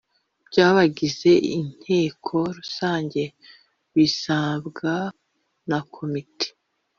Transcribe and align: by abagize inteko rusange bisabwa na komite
by 0.47 0.57
abagize 0.67 1.31
inteko 1.59 2.35
rusange 2.57 3.21
bisabwa 3.95 4.93
na 5.69 5.79
komite 5.93 6.47